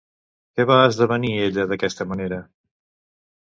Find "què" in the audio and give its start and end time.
0.59-0.65